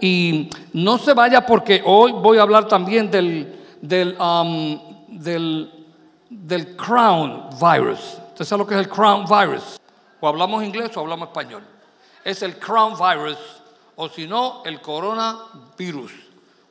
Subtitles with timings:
[0.00, 4.78] y no se vaya porque hoy voy a hablar también del, del, um,
[5.08, 8.18] del, crown virus.
[8.28, 9.80] ¿Usted sabe lo que es el crown virus?
[10.20, 11.62] O hablamos inglés o hablamos español.
[12.24, 13.38] Es el crown virus
[13.96, 16.12] o si no, el coronavirus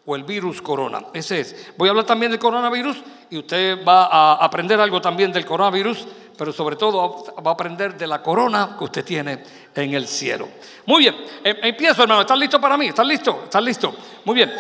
[0.06, 1.02] o el virus corona.
[1.14, 1.74] Ese es.
[1.78, 2.98] Voy a hablar también del coronavirus
[3.30, 6.08] y usted va a aprender algo también del coronavirus,
[6.38, 9.44] pero sobre todo va a aprender de la corona que usted tiene
[9.74, 10.48] en el cielo.
[10.86, 12.88] Muy bien, em, empiezo hermano, ¿estás listo para mí?
[12.88, 13.42] ¿Estás listo?
[13.46, 13.94] ¿Estás listo?
[14.24, 14.54] Muy bien.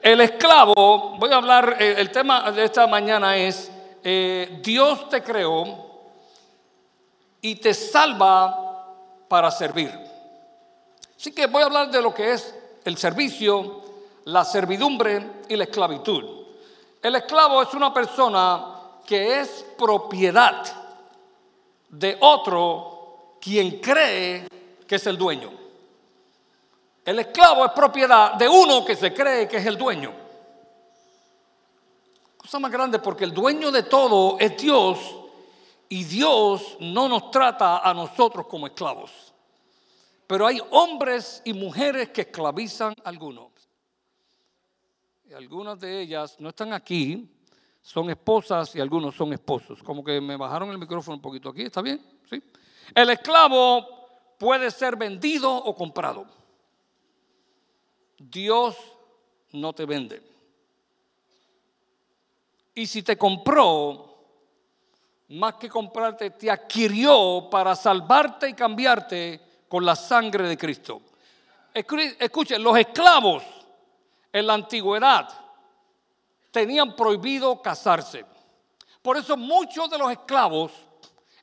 [0.00, 3.70] El esclavo, voy a hablar, eh, el tema de esta mañana es,
[4.04, 5.86] eh, Dios te creó
[7.40, 8.94] y te salva
[9.28, 9.92] para servir.
[11.16, 12.54] Así que voy a hablar de lo que es
[12.84, 13.82] el servicio,
[14.24, 16.24] la servidumbre y la esclavitud.
[17.02, 18.64] El esclavo es una persona
[19.04, 20.85] que es propiedad
[21.98, 24.46] de otro quien cree
[24.86, 25.50] que es el dueño.
[27.04, 30.12] El esclavo es propiedad de uno que se cree que es el dueño.
[32.36, 34.98] Cosa más grande porque el dueño de todo es Dios
[35.88, 39.32] y Dios no nos trata a nosotros como esclavos.
[40.26, 43.52] Pero hay hombres y mujeres que esclavizan a algunos.
[45.28, 47.28] Y algunas de ellas no están aquí,
[47.86, 49.80] son esposas y algunos son esposos.
[49.80, 52.04] Como que me bajaron el micrófono un poquito aquí, ¿está bien?
[52.28, 52.42] ¿Sí?
[52.92, 56.26] El esclavo puede ser vendido o comprado.
[58.18, 58.76] Dios
[59.52, 60.20] no te vende.
[62.74, 64.16] Y si te compró,
[65.28, 71.02] más que comprarte, te adquirió para salvarte y cambiarte con la sangre de Cristo.
[71.72, 73.44] Escuchen, los esclavos
[74.32, 75.45] en la antigüedad
[76.56, 78.24] tenían prohibido casarse.
[79.02, 80.72] Por eso muchos de los esclavos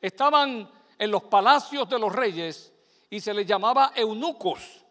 [0.01, 2.73] estaban en los palacios de los reyes
[3.11, 4.83] y se les llamaba eunucos,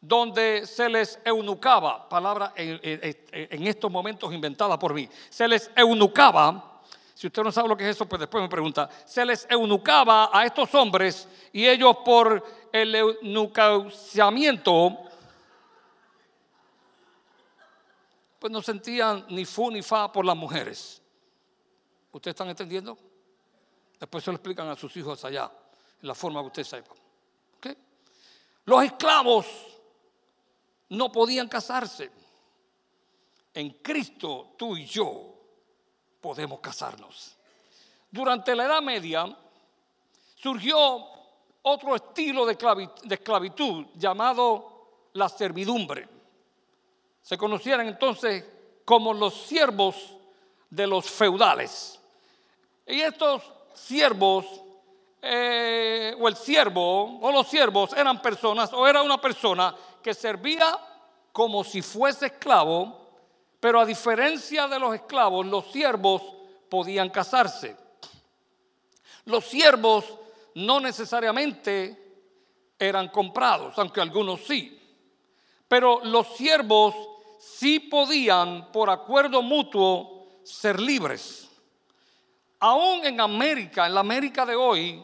[0.00, 6.80] donde se les eunucaba, palabra en, estos momentos inventada por mí, se les eunucaba.
[7.14, 8.90] Si usted no sabe lo que es eso, pues después me pregunta.
[9.04, 15.09] Se les eunucaba a estos hombres y ellos por el eunucamiento
[18.40, 21.02] pues no sentían ni fu ni fa por las mujeres.
[22.10, 22.96] ¿Ustedes están entendiendo?
[24.00, 25.52] Después se lo explican a sus hijos allá,
[26.00, 26.94] en la forma que usted sepa.
[28.64, 29.46] Los esclavos
[30.90, 32.10] no podían casarse.
[33.52, 35.34] En Cristo tú y yo
[36.20, 37.36] podemos casarnos.
[38.10, 39.36] Durante la Edad Media
[40.36, 41.08] surgió
[41.62, 42.56] otro estilo de
[43.10, 46.19] esclavitud llamado la servidumbre
[47.30, 48.44] se conocieran entonces
[48.84, 49.94] como los siervos
[50.68, 52.00] de los feudales.
[52.84, 54.44] Y estos siervos,
[55.22, 60.76] eh, o el siervo, o los siervos eran personas, o era una persona que servía
[61.30, 62.98] como si fuese esclavo,
[63.60, 66.20] pero a diferencia de los esclavos, los siervos
[66.68, 67.76] podían casarse.
[69.26, 70.04] Los siervos
[70.56, 72.24] no necesariamente
[72.76, 74.76] eran comprados, aunque algunos sí.
[75.68, 76.96] Pero los siervos
[77.40, 81.48] sí podían, por acuerdo mutuo, ser libres.
[82.60, 85.02] Aún en América, en la América de hoy,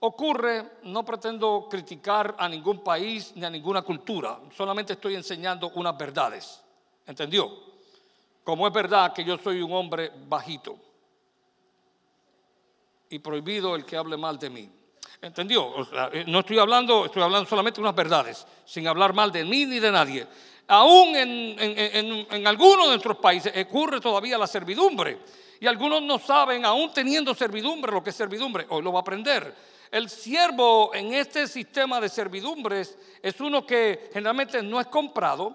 [0.00, 5.96] ocurre, no pretendo criticar a ningún país ni a ninguna cultura, solamente estoy enseñando unas
[5.96, 6.60] verdades.
[7.06, 7.48] ¿Entendió?
[8.42, 10.76] Como es verdad que yo soy un hombre bajito
[13.08, 14.70] y prohibido el que hable mal de mí.
[15.22, 15.74] ¿Entendió?
[16.12, 19.66] Eh, no estoy hablando, estoy hablando solamente de unas verdades, sin hablar mal de mí
[19.66, 20.26] ni de nadie
[20.70, 25.18] aún en, algunos de nuestros países ocurre todavía la servidumbre.
[25.58, 28.66] Y algunos no saben, aún teniendo servidumbre, lo que es servidumbre.
[28.70, 29.54] Hoy lo va a aprender.
[29.90, 35.54] El siervo en este sistema de servidumbres es uno que generalmente no es comprado,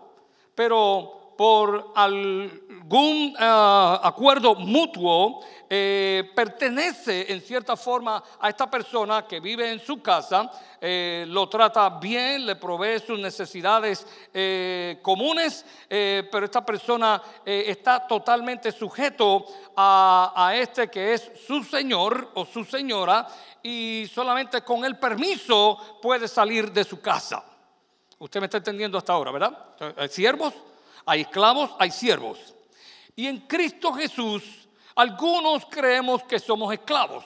[0.54, 9.40] pero por algún ah, acuerdo mutuo eh, pertenece en cierta forma a esta persona que
[9.40, 16.46] vive en su casa, eh, lo trata bien, le provee sus necesidades eh, comunes, pero
[16.46, 19.46] esta persona está totalmente sujeto
[19.76, 23.28] a, a este que es su señor o su señora
[23.64, 27.44] y solamente con el permiso puede salir de su casa.
[28.20, 29.58] Usted me está entendiendo hasta ahora, ¿verdad?
[30.10, 30.54] ¿Siervos?
[31.06, 32.56] Hay esclavos, hay siervos.
[33.16, 34.44] Y en Cristo Jesús,
[34.96, 37.24] algunos creemos que somos esclavos,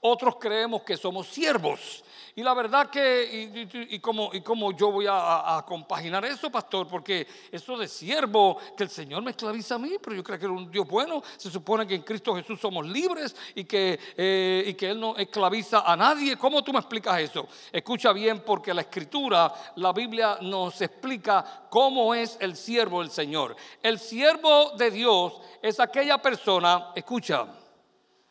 [0.00, 2.04] otros creemos que somos siervos.
[2.40, 7.26] Y la verdad que, y, como, y como yo voy a, compaginar eso, pastor, porque
[7.52, 10.50] eso de siervo, que el Señor me esclaviza a mí, pero yo creo que es
[10.50, 14.72] un Dios bueno, se supone que en Cristo Jesús somos libres y que, eh, y
[14.72, 16.38] que Él no esclaviza a nadie.
[16.38, 17.46] ¿Cómo tú me explicas eso?
[17.70, 23.54] Escucha bien, porque la Escritura, la Biblia nos explica cómo es el siervo del Señor.
[23.82, 27.48] El siervo de Dios es aquella persona, escucha,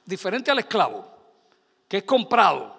[0.04, 1.06] diferente al esclavo,
[1.88, 2.79] que es comprado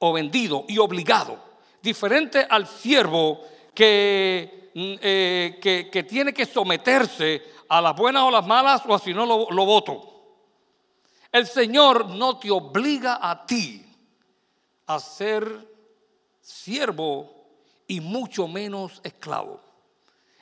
[0.00, 1.38] o vendido y obligado,
[1.80, 3.40] diferente al siervo
[3.74, 9.14] que, mm, eh, que, tiene que someterse a las buenas o las malas o si
[9.14, 10.06] no lo, lo voto.
[11.32, 13.84] El Señor no te obliga a ti
[14.86, 15.68] a ser
[16.40, 17.46] siervo
[17.86, 19.60] y mucho menos esclavo.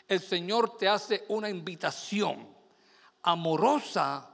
[0.06, 2.48] El Señor te hace una invitación
[3.22, 4.30] amorosa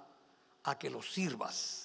[0.63, 1.84] a que lo sirvas.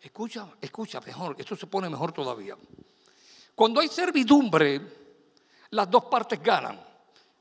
[0.00, 2.56] Escucha, escucha mejor, esto se pone mejor todavía.
[3.54, 4.80] Cuando hay servidumbre,
[5.70, 6.80] las dos partes ganan.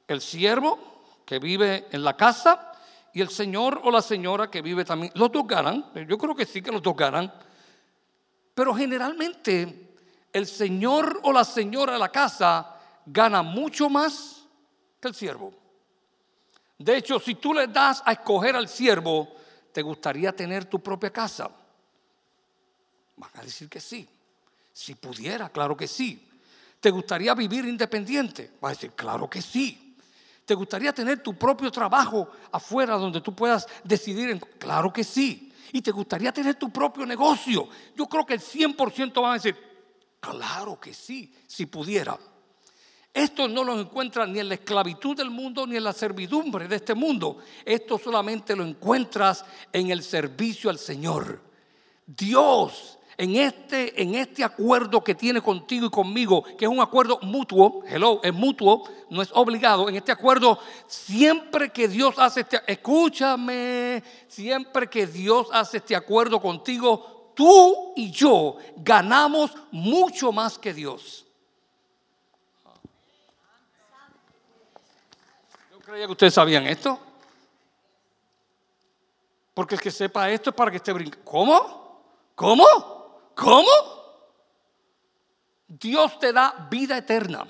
[0.08, 0.78] El siervo
[1.26, 2.74] que vive en la casa
[3.14, 5.12] y el señor o la señora que vive también.
[5.16, 7.32] Los dos ganan, yo creo que sí que los dos ganan.
[8.54, 9.96] Pero generalmente
[10.34, 14.46] el señor o la señora de la casa gana mucho más
[15.00, 15.54] que el siervo.
[16.78, 19.30] De hecho, si tú le das a escoger al siervo,
[19.72, 21.50] te gustaría tener tu propia casa.
[23.20, 24.08] Van a decir que sí.
[24.74, 26.26] Si pudiera, claro que sí.
[26.80, 28.54] ¿Te gustaría vivir independiente?
[28.64, 29.96] Va a decir, claro que sí.
[30.46, 34.40] ¿Te gustaría tener tu propio trabajo afuera donde tú puedas decidir?
[34.58, 35.54] Claro que sí.
[35.74, 37.68] ¿Y te gustaría tener tu propio negocio?
[37.96, 39.56] Yo creo que el 100% van a decir,
[40.20, 42.18] claro que sí, si pudiera.
[43.14, 46.78] Esto no lo encuentras ni en la esclavitud del mundo ni en la servidumbre de
[46.78, 47.40] este mundo.
[47.66, 49.44] Esto solamente lo encuentras
[49.74, 51.42] en el servicio al Señor.
[52.06, 57.20] Dios en este, en este acuerdo que tiene contigo y conmigo, que es un acuerdo
[57.22, 60.58] mutuo, hello, es mutuo, no es obligado, en este acuerdo,
[60.88, 68.10] siempre que Dios hace este, escúchame, siempre que Dios hace este acuerdo contigo, tú y
[68.10, 71.26] yo ganamos mucho más que Dios.
[75.74, 76.98] Yo creía que ustedes sabían esto.
[79.54, 81.26] Porque el que sepa esto es para que esté brincando.
[81.26, 82.02] ¿Cómo?
[82.34, 82.99] ¿Cómo?
[83.40, 83.70] ¿Cómo?
[85.66, 87.48] Dios te da vida eterna.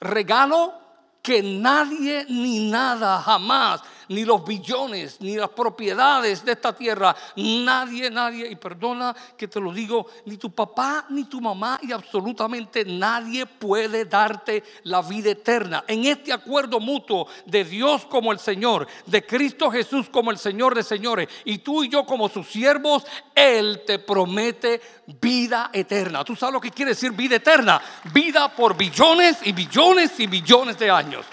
[0.00, 0.74] Regalo
[1.22, 7.14] que nadie ni nada jamás ni los billones, ni las propiedades de esta tierra.
[7.36, 11.92] Nadie, nadie, y perdona que te lo digo, ni tu papá, ni tu mamá, y
[11.92, 15.84] absolutamente nadie puede darte la vida eterna.
[15.86, 20.74] En este acuerdo mutuo de Dios como el Señor, de Cristo Jesús como el Señor
[20.74, 24.80] de señores, y tú y yo como sus siervos, Él te promete
[25.20, 26.24] vida eterna.
[26.24, 27.80] ¿Tú sabes lo que quiere decir vida eterna?
[28.12, 31.24] Vida por billones y billones y billones de años.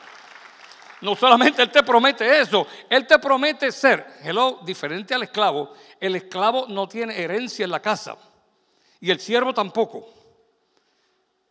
[1.01, 5.73] No solamente Él te promete eso, Él te promete ser, hello, diferente al esclavo.
[5.99, 8.17] El esclavo no tiene herencia en la casa
[8.99, 10.09] y el siervo tampoco.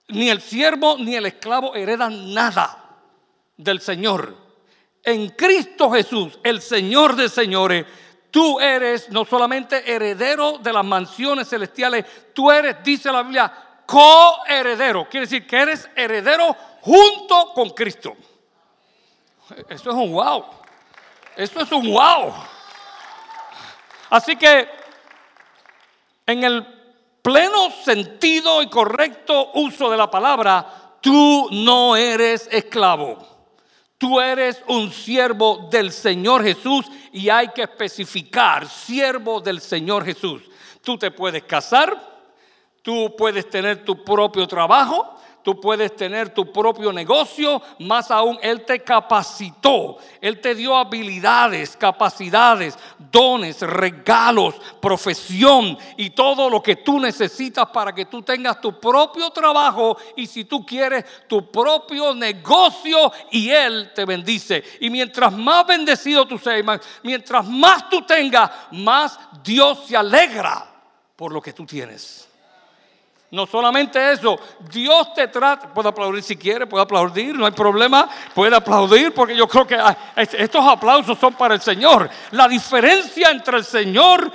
[0.08, 2.98] Ni el siervo ni el esclavo heredan nada
[3.56, 4.36] del Señor.
[5.02, 7.86] En Cristo Jesús, el Señor de señores,
[8.30, 13.52] tú eres no solamente heredero de las mansiones celestiales, tú eres, dice la Biblia,
[13.86, 15.08] coheredero.
[15.08, 18.16] Quiere decir que eres heredero junto con Cristo.
[19.68, 20.44] Eso es un wow.
[21.36, 22.32] Eso es un wow.
[24.10, 24.68] Así que
[26.26, 26.66] en el
[27.22, 33.36] pleno sentido y correcto uso de la palabra, tú no eres esclavo.
[33.98, 40.42] Tú eres un siervo del Señor Jesús y hay que especificar, siervo del Señor Jesús.
[40.82, 41.98] Tú te puedes casar,
[42.82, 45.15] tú puedes tener tu propio trabajo,
[45.46, 51.76] tú puedes tener tu propio negocio, más aún Él te capacitó, Él te dio habilidades,
[51.76, 52.76] capacidades,
[53.12, 59.30] dones, regalos, profesión y todo lo que tú necesitas para que tú tengas tu propio
[59.30, 64.64] trabajo y si tú quieres tu propio negocio y Él te bendice.
[64.80, 70.68] Y mientras más bendecido tú seas, mientras más tú tengas, más Dios se alegra
[71.14, 72.25] por lo que tú tienes.
[73.30, 74.38] No solamente eso,
[74.70, 79.36] Dios te trata, puede aplaudir si quiere, puede aplaudir, no hay problema, puede aplaudir porque
[79.36, 79.78] yo creo que
[80.16, 82.08] estos aplausos son para el Señor.
[82.30, 84.30] La diferencia entre el Señor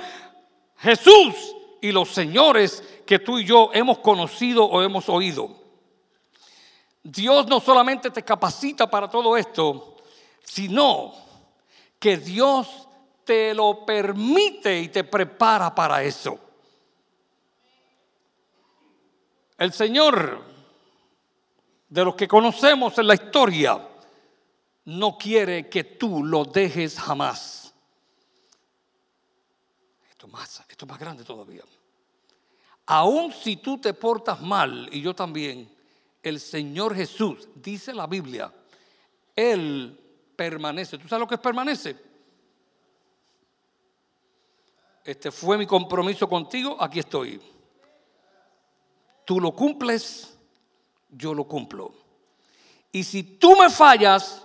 [0.78, 1.34] Jesús
[1.80, 5.50] y los señores que tú y yo hemos conocido o hemos oído.
[7.02, 9.96] Dios no solamente te capacita para todo esto,
[10.42, 11.14] sino
[11.98, 12.88] que Dios
[13.24, 16.38] te lo permite y te prepara para eso.
[19.62, 20.42] El Señor,
[21.88, 23.80] de los que conocemos en la historia,
[24.86, 27.72] no quiere que tú lo dejes jamás.
[30.10, 31.62] Esto es más, esto es más grande todavía.
[32.86, 35.72] Aún si tú te portas mal, y yo también,
[36.24, 38.52] el Señor Jesús, dice la Biblia,
[39.36, 39.96] Él
[40.34, 40.98] permanece.
[40.98, 41.96] ¿Tú sabes lo que es permanece?
[45.04, 47.40] Este fue mi compromiso contigo, aquí estoy.
[49.24, 50.36] Tú lo cumples,
[51.10, 51.92] yo lo cumplo.
[52.90, 54.42] Y si tú me fallas,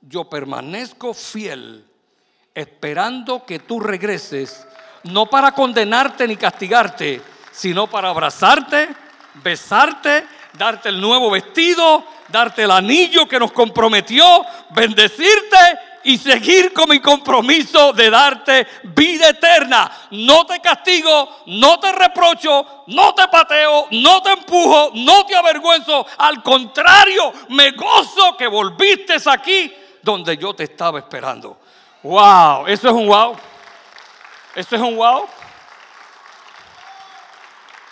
[0.00, 1.84] yo permanezco fiel,
[2.54, 4.66] esperando que tú regreses,
[5.04, 7.20] no para condenarte ni castigarte,
[7.50, 8.88] sino para abrazarte,
[9.42, 14.24] besarte, darte el nuevo vestido, darte el anillo que nos comprometió,
[14.70, 15.56] bendecirte
[16.08, 20.08] y seguir con mi compromiso de darte vida eterna.
[20.12, 26.06] No te castigo, no te reprocho, no te pateo, no te empujo, no te avergüenzo.
[26.16, 31.58] Al contrario, me gozo que volviste aquí donde yo te estaba esperando.
[32.02, 33.36] Wow, eso es un wow.
[34.54, 35.28] Eso es un wow.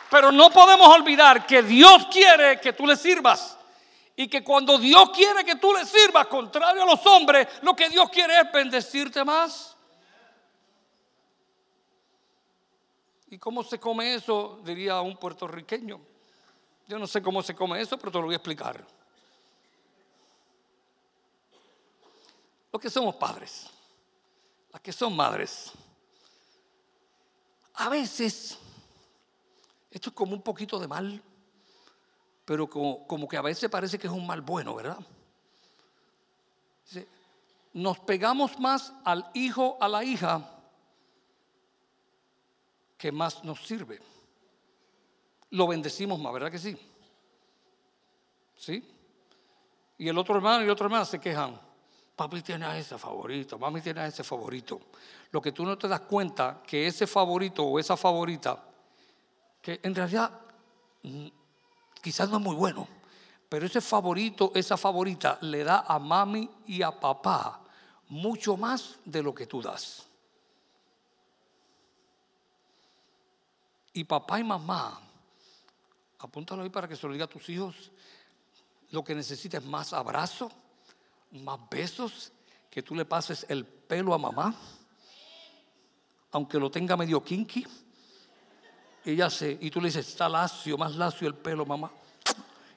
[0.08, 3.55] Pero no podemos olvidar que Dios quiere que tú le sirvas.
[4.16, 7.90] Y que cuando Dios quiere que tú le sirvas, contrario a los hombres, lo que
[7.90, 9.76] Dios quiere es bendecirte más.
[13.28, 14.60] ¿Y cómo se come eso?
[14.64, 16.00] Diría un puertorriqueño.
[16.88, 18.86] Yo no sé cómo se come eso, pero te lo voy a explicar.
[22.72, 23.68] Los que somos padres,
[24.72, 25.72] las que son madres,
[27.74, 28.56] a veces,
[29.90, 31.22] esto es como un poquito de mal
[32.46, 34.98] pero como, que a veces parece que es un mal bueno, ¿verdad?
[37.72, 40.48] Nos pegamos más al hijo, a la hija,
[42.96, 44.00] que más nos sirve.
[45.50, 46.78] Lo bendecimos más, ¿verdad que sí?
[48.56, 48.94] ¿Sí?
[49.98, 51.60] Y el otro hermano y otra hermana se quejan.
[52.14, 54.80] Papi tiene a ese favorito, mami tiene a ese favorito.
[55.32, 58.64] Lo que tú no te das cuenta que ese favorito o esa favorita,
[59.60, 60.30] que en realidad
[62.06, 62.86] quizás no es muy bueno,
[63.48, 67.64] pero ese favorito, esa favorita le da a mami y a papá
[68.06, 70.06] mucho más de lo que tú das.
[73.92, 75.00] Y papá y mamá,
[76.20, 77.90] apúntalo ahí para que se lo diga a tus hijos,
[78.92, 80.52] lo que necesitas es más abrazo,
[81.32, 82.30] más besos,
[82.70, 84.54] que tú le pases el pelo a mamá,
[86.30, 87.66] aunque lo tenga medio kinky
[89.12, 91.90] ella se, y tú le dices, está lacio, más lacio el pelo, mamá.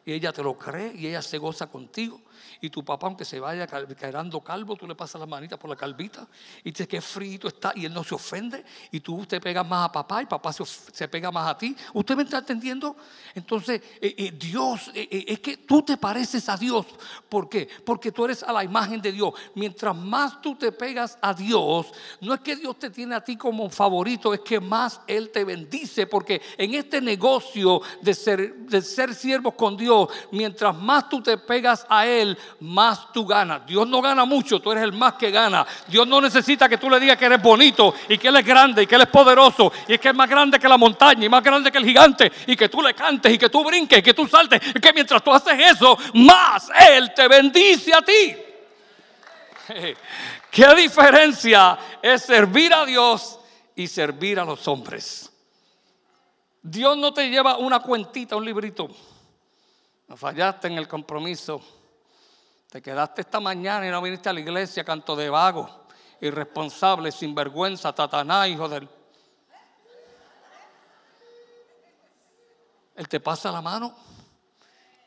[0.05, 2.21] Y ella te lo cree y ella se goza contigo.
[2.61, 5.75] Y tu papá, aunque se vaya quedando calvo, tú le pasas la manita por la
[5.75, 6.27] calvita
[6.63, 8.63] y dices que frito está y él no se ofende.
[8.91, 11.75] Y tú te pegas más a papá y papá se, pega más a ti.
[11.93, 12.95] ¿Usted me está entendiendo?
[13.35, 16.85] Entonces, eh, eh, Dios, eh, es que tú te pareces a Dios.
[17.27, 17.67] ¿Por qué?
[17.85, 19.33] Porque tú eres a la imagen de Dios.
[19.55, 21.87] Mientras más tú te pegas a Dios,
[22.21, 25.43] no es que Dios te tiene a ti como favorito, es que más Él te
[25.43, 26.07] bendice.
[26.07, 31.37] Porque en este negocio de ser, de ser siervos con Dios, mientras más tú te
[31.37, 32.28] pegas a Él,
[32.61, 33.65] más tú ganas.
[33.65, 35.65] Dios no gana mucho, tú eres el más que gana.
[35.87, 38.83] Dios no necesita que tú le digas que eres bonito y que Él es grande
[38.83, 41.43] y que Él es poderoso y que es más grande que la montaña y más
[41.43, 44.13] grande que el gigante y que tú le cantes y que tú brinques y que
[44.13, 48.35] tú saltes y que mientras tú haces eso, más Él te bendice a ti.
[50.51, 53.39] ¿Qué diferencia es servir a Dios
[53.75, 55.31] y servir a los hombres?
[56.61, 58.89] Dios no te lleva una cuentita, un librito.
[60.15, 61.61] Fallaste en el compromiso
[62.69, 65.87] te quedaste esta mañana y no viniste a la iglesia, canto de vago,
[66.21, 68.87] irresponsable, sinvergüenza, tataná, hijo del...
[72.95, 73.95] Él te pasa la mano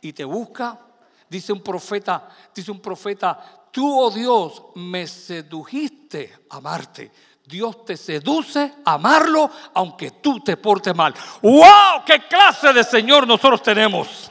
[0.00, 0.80] y te busca.
[1.28, 7.12] Dice un profeta, dice un profeta, tú, oh Dios, me sedujiste a amarte.
[7.44, 11.14] Dios te seduce a amarlo aunque tú te portes mal.
[11.40, 12.04] ¡Wow!
[12.04, 14.30] ¿Qué clase de Señor nosotros tenemos?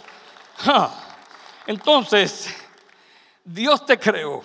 [1.65, 2.60] Entonces,
[3.43, 4.41] Dios te creó,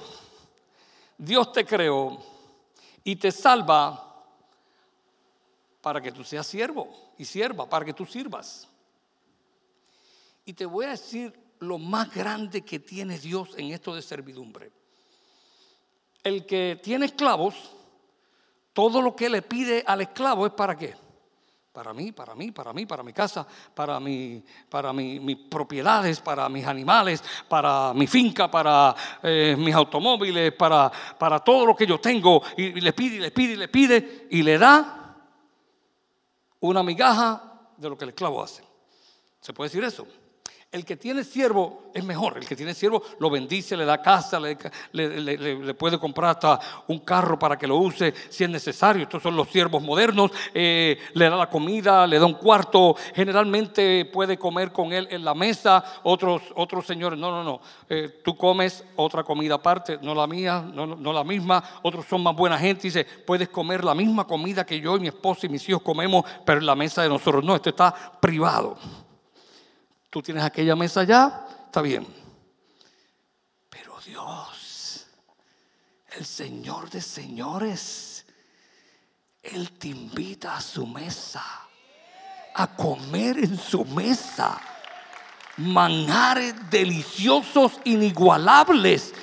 [1.19, 2.19] Dios te creó
[3.05, 4.03] y te salva
[5.81, 8.69] para que tú seas siervo y sierva, para que tú sirvas.
[10.45, 14.71] Y te voy a decir lo más grande que tiene Dios en esto de servidumbre.
[16.23, 17.55] El que tiene esclavos,
[18.73, 20.97] todo lo que le pide al esclavo es para qué?
[21.77, 26.49] Para mí, para mí, para mí, para mi casa, para, mi, para mis propiedades, para
[26.49, 32.01] mis animales, para mi finca, para eh, mis automóviles, para, para todo lo que yo
[32.01, 32.43] tengo.
[32.57, 35.17] Y, le pide, y le pide, y le pide, y le da
[36.61, 37.43] una migaja
[37.77, 38.65] de lo que el esclavo hace.
[39.43, 40.07] ¿Se puede decir eso?
[40.73, 42.37] El que tiene siervo es mejor.
[42.37, 47.39] El que tiene siervo lo bendice, le da casa, le, puede comprar hasta un carro
[47.39, 49.05] para que lo use si es necesario.
[49.05, 50.33] Estos son los siervos modernos.
[50.53, 52.97] Eh, le da la comida, le da un cuarto.
[53.15, 55.83] Generalmente puede comer con él en la mesa.
[56.03, 57.61] Otros, otros señores, no, no, no.
[57.89, 61.63] Eh, tú comes otra comida aparte, no la mía, no, no la misma.
[61.83, 62.83] Otros son más buena gente.
[62.83, 66.25] Dice, puedes comer la misma comida que yo y mi esposa y mis hijos comemos,
[66.45, 67.43] pero en la mesa de nosotros.
[67.45, 68.77] No, esto está privado.
[70.17, 72.07] Tú tienes aquella mesa ya, está bien.
[73.69, 75.09] Pero Dios,
[76.17, 78.25] el Señor de señores,
[79.43, 81.45] Él te invita a su mesa,
[82.55, 84.59] a comer en su mesa
[85.57, 89.15] manjares deliciosos, inigualables.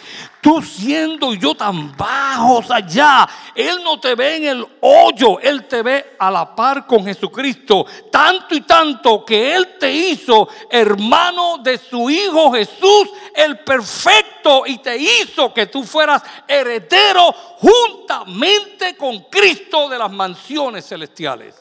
[0.41, 5.81] Tú siendo yo tan bajos allá, Él no te ve en el hoyo, Él te
[5.81, 7.85] ve a la par con Jesucristo.
[8.11, 14.79] Tanto y tanto que Él te hizo hermano de su Hijo Jesús, el perfecto, y
[14.79, 21.55] te hizo que tú fueras heredero juntamente con Cristo de las mansiones celestiales.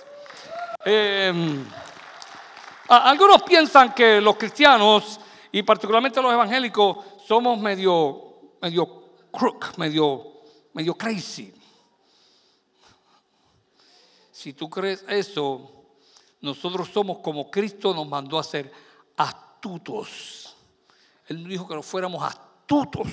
[0.85, 1.33] Eh,
[2.99, 5.19] algunos piensan que los cristianos
[5.51, 10.43] y particularmente los evangélicos somos medio, medio crook, medio,
[10.75, 11.53] medio crazy.
[14.31, 15.71] Si tú crees eso,
[16.41, 18.71] nosotros somos como Cristo nos mandó a ser
[19.17, 20.57] astutos.
[21.27, 23.09] Él dijo que nos fuéramos astutos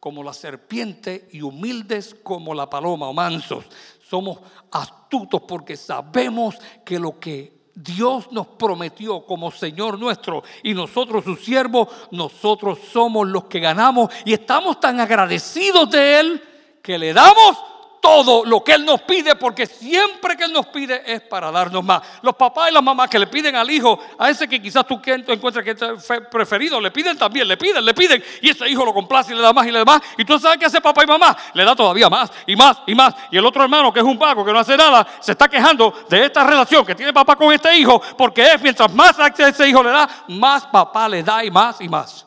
[0.00, 3.64] como la serpiente y humildes como la paloma o mansos.
[4.06, 4.38] Somos
[4.70, 11.40] astutos porque sabemos que lo que Dios nos prometió como Señor nuestro y nosotros sus
[11.44, 16.42] siervos, nosotros somos los que ganamos y estamos tan agradecidos de Él
[16.82, 17.56] que le damos
[18.04, 21.82] todo lo que Él nos pide, porque siempre que Él nos pide es para darnos
[21.82, 22.02] más.
[22.20, 25.00] Los papás y las mamás que le piden al hijo, a ese que quizás tú
[25.06, 28.92] encuentras que es preferido, le piden también, le piden, le piden, y ese hijo lo
[28.92, 30.02] complace y le da más y le da más.
[30.18, 32.94] Y tú sabes que hace papá y mamá, le da todavía más y más y
[32.94, 33.14] más.
[33.30, 36.04] Y el otro hermano, que es un vago, que no hace nada, se está quejando
[36.10, 39.66] de esta relación que tiene papá con este hijo, porque es mientras más a ese
[39.66, 42.26] hijo le da, más papá le da y más y más.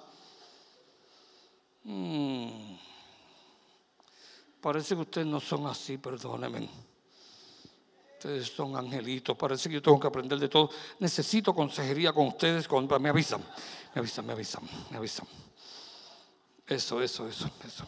[1.84, 2.57] Hmm.
[4.68, 6.68] Parece que ustedes no son así, perdónenme.
[8.16, 10.70] Ustedes son angelitos, parece que yo tengo que aprender de todo.
[11.00, 13.42] Necesito consejería con ustedes, me avisan,
[13.96, 15.26] me avisan, me avisan, me avisan.
[16.68, 17.86] Eso, eso, eso, eso.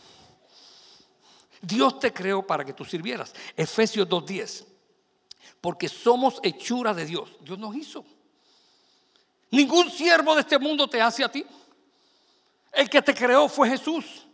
[1.62, 3.34] Dios te creó para que tú sirvieras.
[3.58, 4.64] Efesios 2.10.
[5.60, 7.30] Porque somos hechura de Dios.
[7.42, 8.06] Dios nos hizo.
[9.52, 11.46] Ningún siervo de este mundo te hace a ti.
[12.72, 14.29] El que te creó fue Jesús.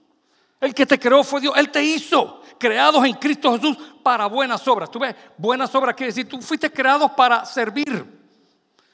[0.66, 1.54] El que te creó fue Dios.
[1.58, 4.90] Él te hizo creados en Cristo Jesús para buenas obras.
[4.90, 8.04] Tú ves, buenas obras quiere decir, tú fuiste creado para servir.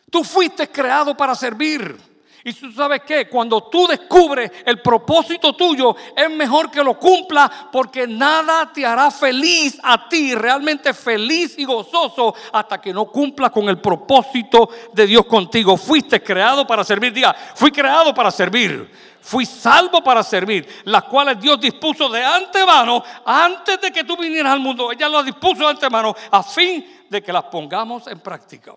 [0.09, 1.97] Tú fuiste creado para servir.
[2.43, 7.69] Y tú sabes que cuando tú descubres el propósito tuyo, es mejor que lo cumpla
[7.71, 13.51] porque nada te hará feliz a ti, realmente feliz y gozoso, hasta que no cumpla
[13.51, 15.77] con el propósito de Dios contigo.
[15.77, 17.13] Fuiste creado para servir.
[17.13, 18.89] Diga, fui creado para servir
[19.21, 24.53] fui salvo para servir, las cuales Dios dispuso de antemano, antes de que tú vinieras
[24.53, 28.73] al mundo, ella lo dispuso de antemano, a fin de que las pongamos en práctica.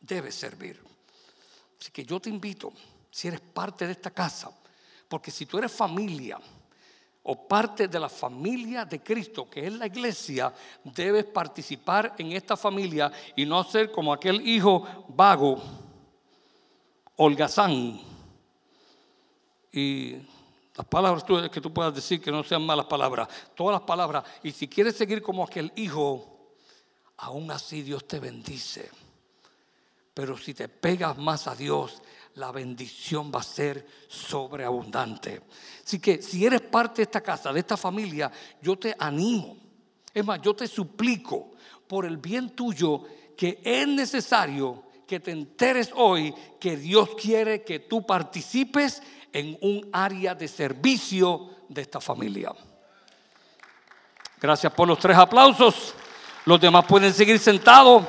[0.00, 0.91] Debes servir.
[1.82, 2.72] Así que yo te invito,
[3.10, 4.52] si eres parte de esta casa,
[5.08, 6.38] porque si tú eres familia
[7.24, 12.56] o parte de la familia de Cristo, que es la iglesia, debes participar en esta
[12.56, 15.60] familia y no ser como aquel hijo vago,
[17.16, 18.00] holgazán
[19.72, 20.18] y
[20.76, 24.22] las palabras que tú puedas decir que no sean malas palabras, todas las palabras.
[24.44, 26.54] Y si quieres seguir como aquel hijo,
[27.16, 28.88] aún así Dios te bendice.
[30.14, 32.02] Pero si te pegas más a Dios,
[32.34, 35.42] la bendición va a ser sobreabundante.
[35.84, 39.56] Así que si eres parte de esta casa, de esta familia, yo te animo.
[40.12, 41.52] Es más, yo te suplico
[41.86, 43.02] por el bien tuyo
[43.36, 49.88] que es necesario que te enteres hoy que Dios quiere que tú participes en un
[49.92, 52.52] área de servicio de esta familia.
[54.40, 55.94] Gracias por los tres aplausos.
[56.44, 58.04] Los demás pueden seguir sentados.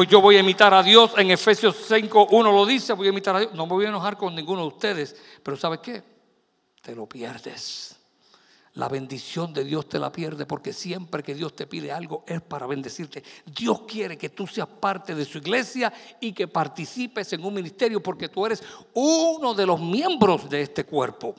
[0.00, 1.12] Pues yo voy a imitar a Dios.
[1.18, 3.52] En Efesios 5, 1 lo dice, voy a imitar a Dios.
[3.52, 6.02] No me voy a enojar con ninguno de ustedes, pero ¿sabes qué?
[6.80, 8.00] Te lo pierdes.
[8.76, 12.40] La bendición de Dios te la pierde porque siempre que Dios te pide algo es
[12.40, 13.22] para bendecirte.
[13.44, 18.02] Dios quiere que tú seas parte de su iglesia y que participes en un ministerio
[18.02, 18.62] porque tú eres
[18.94, 21.34] uno de los miembros de este cuerpo.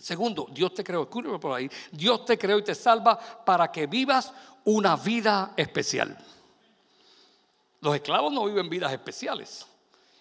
[0.00, 3.86] Segundo, Dios te creó, escúchame por ahí, Dios te creó y te salva para que
[3.86, 4.32] vivas
[4.64, 6.18] una vida especial.
[7.80, 9.66] Los esclavos no viven vidas especiales.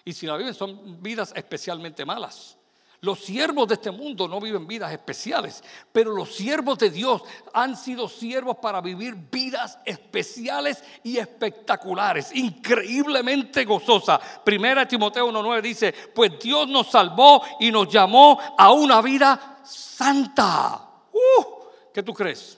[0.05, 2.57] Y si la viven son vidas especialmente malas.
[3.01, 7.21] Los siervos de este mundo no viven vidas especiales, pero los siervos de Dios
[7.53, 14.19] han sido siervos para vivir vidas especiales y espectaculares, increíblemente gozosas.
[14.43, 20.89] Primera Timoteo 1.9 dice, pues Dios nos salvó y nos llamó a una vida santa.
[21.11, 21.43] Uh,
[21.93, 22.57] ¿Qué tú crees?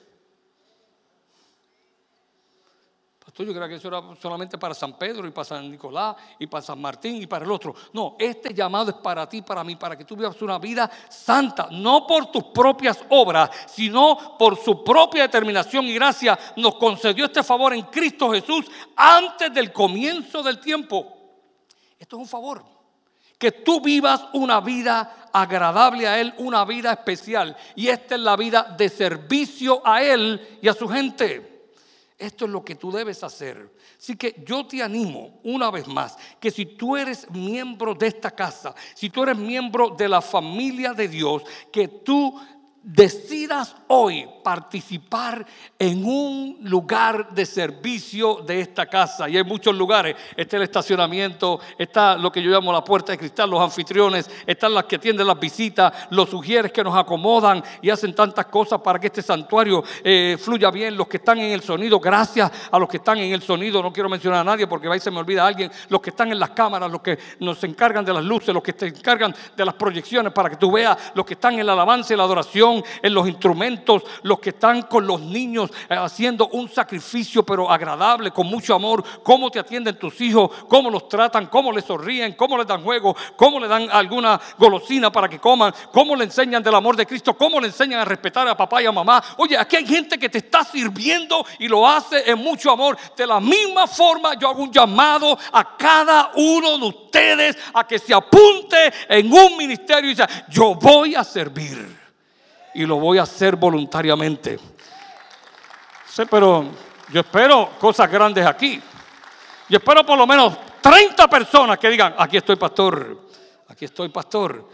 [3.45, 6.61] Yo creía que eso era solamente para San Pedro y para San Nicolás y para
[6.61, 7.73] San Martín y para el otro.
[7.93, 11.69] No, este llamado es para ti, para mí, para que tú vivas una vida santa,
[11.71, 16.37] no por tus propias obras, sino por su propia determinación y gracia.
[16.57, 21.05] Nos concedió este favor en Cristo Jesús antes del comienzo del tiempo.
[21.97, 22.63] Esto es un favor.
[23.37, 27.55] Que tú vivas una vida agradable a Él, una vida especial.
[27.75, 31.48] Y esta es la vida de servicio a Él y a su gente.
[32.19, 33.73] Esto es lo que tú debes hacer.
[33.97, 38.29] Así que yo te animo una vez más que si tú eres miembro de esta
[38.29, 42.37] casa, si tú eres miembro de la familia de Dios, que tú
[42.81, 45.45] decidas hoy participar
[45.77, 49.27] en un lugar de servicio de esta casa.
[49.29, 50.15] Y hay muchos lugares.
[50.35, 54.73] Está el estacionamiento, está lo que yo llamo la puerta de cristal, los anfitriones, están
[54.73, 58.99] las que atienden las visitas, los sugieres que nos acomodan y hacen tantas cosas para
[58.99, 60.95] que este santuario eh, fluya bien.
[60.95, 63.91] Los que están en el sonido, gracias a los que están en el sonido, no
[63.91, 66.51] quiero mencionar a nadie porque ahí se me olvida alguien, los que están en las
[66.51, 70.31] cámaras, los que nos encargan de las luces, los que se encargan de las proyecciones
[70.31, 72.68] para que tú veas, los que están en la alabanza y la adoración
[73.01, 78.31] en los instrumentos, los que están con los niños eh, haciendo un sacrificio pero agradable,
[78.31, 82.57] con mucho amor, cómo te atienden tus hijos, cómo los tratan, cómo les sonríen, cómo
[82.57, 86.75] les dan juego, cómo le dan alguna golosina para que coman, cómo le enseñan del
[86.75, 89.23] amor de Cristo, cómo le enseñan a respetar a papá y a mamá.
[89.37, 92.97] Oye, aquí hay gente que te está sirviendo y lo hace en mucho amor.
[93.15, 97.99] De la misma forma yo hago un llamado a cada uno de ustedes a que
[97.99, 102.08] se apunte en un ministerio y dice, yo voy a servir
[102.73, 104.59] y lo voy a hacer voluntariamente.
[106.07, 106.65] Sí, pero
[107.11, 108.81] yo espero cosas grandes aquí.
[109.69, 113.29] Yo espero por lo menos 30 personas que digan, aquí estoy pastor,
[113.67, 114.67] aquí estoy pastor.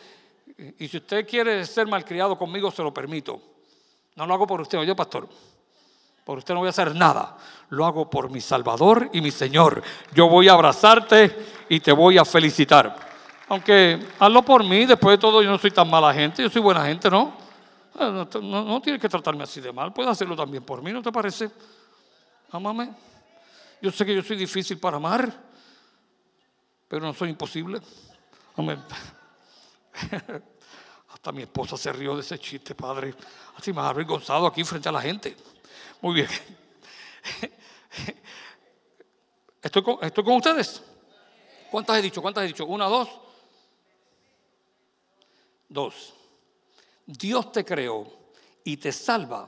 [0.79, 3.41] Y si usted quiere ser malcriado conmigo, se lo permito.
[4.15, 5.27] No lo hago por usted, yo pastor.
[6.23, 7.37] Por usted no voy a hacer nada.
[7.69, 9.83] Lo hago por mi Salvador y mi Señor.
[10.13, 11.35] Yo voy a abrazarte
[11.69, 12.95] y te voy a felicitar.
[13.49, 16.61] Aunque hazlo por mí, después de todo yo no soy tan mala gente, yo soy
[16.61, 17.44] buena gente, ¿no?
[17.97, 21.11] Ah, no, tienes que tratarme así de mal, puedes hacerlo también por mí, ¿no te
[21.11, 21.49] parece?
[22.51, 22.93] Amame.
[23.81, 25.33] Yo sé que yo soy difícil para amar,
[26.87, 27.79] pero no soy imposible.
[28.57, 28.83] Amén.
[31.09, 33.13] Hasta mi esposa se rió de ese chiste, padre.
[33.55, 35.37] Así me ha avergonzado aquí frente a la gente.
[36.01, 36.29] Muy bien.
[39.61, 40.83] ¿Estoy con, ¿Estoy con ustedes?
[41.71, 42.21] ¿Cuántas he dicho?
[42.21, 42.65] ¿Cuántas he dicho?
[42.65, 43.09] ¿Una, dos?
[45.69, 46.13] Dos.
[47.05, 48.07] Dios te creó
[48.63, 49.47] y te salva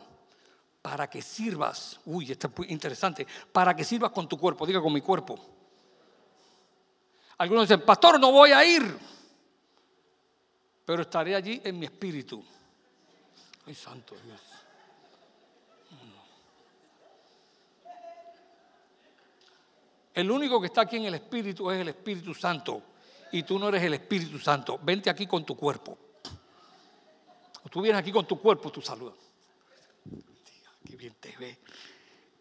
[0.82, 4.94] para que sirvas, uy, esto es interesante, para que sirvas con tu cuerpo, diga con
[4.94, 5.38] mi cuerpo.
[7.40, 8.98] Algunos dicen, pastor, no voy a ir,
[10.86, 12.44] pero estaré allí en mi espíritu.
[13.66, 14.40] Ay, santo Dios.
[20.18, 22.82] El único que está aquí en el Espíritu es el Espíritu Santo.
[23.32, 24.80] Y tú no eres el Espíritu Santo.
[24.82, 25.96] Vente aquí con tu cuerpo.
[27.70, 29.12] Tú vienes aquí con tu cuerpo, tu salud.
[30.86, 31.58] Qué bien te ve.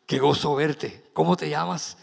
[0.06, 1.10] Qué gozo verte.
[1.12, 1.98] ¿Cómo te llamas?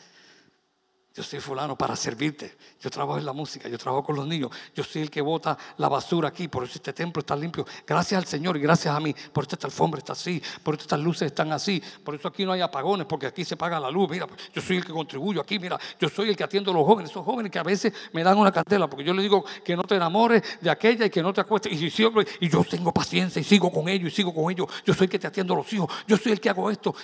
[1.16, 2.58] Yo soy fulano para servirte.
[2.82, 4.50] Yo trabajo en la música, yo trabajo con los niños.
[4.74, 6.48] Yo soy el que bota la basura aquí.
[6.48, 7.68] Por eso este templo está limpio.
[7.86, 9.14] Gracias al Señor y gracias a mí.
[9.32, 10.42] Por eso esta alfombra está así.
[10.64, 11.84] Por eso estas luces están así.
[12.04, 14.10] Por eso aquí no hay apagones, porque aquí se paga la luz.
[14.10, 15.60] Mira, yo soy el que contribuyo aquí.
[15.60, 17.12] Mira, yo soy el que atiendo a los jóvenes.
[17.12, 19.84] Esos jóvenes que a veces me dan una candela, porque yo les digo que no
[19.84, 21.80] te enamores de aquella y que no te acuestes.
[21.80, 21.94] Y,
[22.40, 24.68] y yo tengo paciencia y sigo con ellos y sigo con ellos.
[24.84, 25.94] Yo soy el que te atiendo a los hijos.
[26.08, 26.96] Yo soy el que hago esto.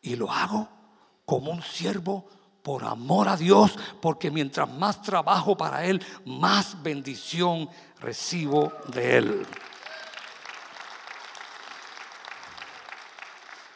[0.00, 0.70] Y lo hago
[1.26, 2.30] como un siervo
[2.64, 7.68] por amor a Dios, porque mientras más trabajo para Él, más bendición
[8.00, 9.46] recibo de Él.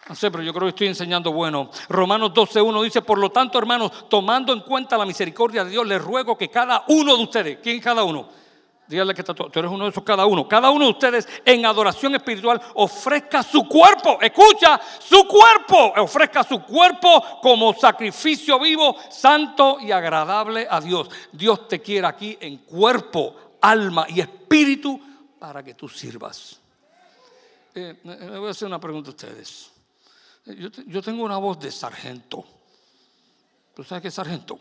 [0.08, 1.70] No sé, pero yo creo que estoy enseñando bueno.
[1.90, 6.02] Romanos 12.1 dice, por lo tanto, hermanos, tomando en cuenta la misericordia de Dios, les
[6.02, 8.30] ruego que cada uno de ustedes, ¿quién cada uno?
[8.88, 10.48] Dígale que tú eres uno de esos cada uno.
[10.48, 14.18] Cada uno de ustedes en adoración espiritual ofrezca su cuerpo.
[14.18, 15.92] Escucha, su cuerpo.
[16.00, 21.10] Ofrezca su cuerpo como sacrificio vivo, santo y agradable a Dios.
[21.30, 24.98] Dios te quiere aquí en cuerpo, alma y espíritu
[25.38, 26.58] para que tú sirvas.
[27.74, 29.70] Eh, le voy a hacer una pregunta a ustedes.
[30.46, 32.42] Yo, yo tengo una voz de sargento.
[33.76, 34.58] ¿Tú sabes qué sargento?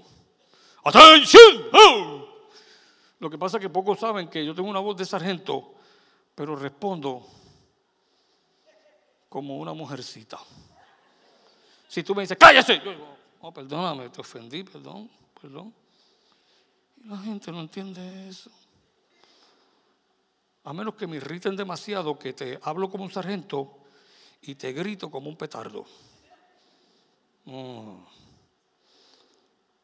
[0.83, 1.69] ¡Atención!
[1.71, 2.36] ¡Oh!
[3.19, 5.73] Lo que pasa es que pocos saben que yo tengo una voz de sargento,
[6.35, 7.25] pero respondo
[9.29, 10.39] como una mujercita.
[11.87, 15.09] Si tú me dices, cállese, yo digo, oh, perdóname, te ofendí, perdón,
[15.41, 15.73] perdón.
[17.03, 18.51] Y la gente no entiende eso.
[20.63, 23.77] A menos que me irriten demasiado, que te hablo como un sargento
[24.41, 25.85] y te grito como un petardo.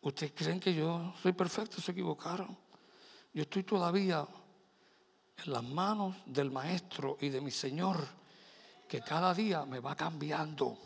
[0.01, 1.81] ¿Ustedes creen que yo soy perfecto?
[1.81, 2.62] Se equivocaron.
[3.33, 4.27] Yo estoy todavía
[5.43, 7.97] en las manos del Maestro y de mi Señor,
[8.87, 10.77] que cada día me va cambiando.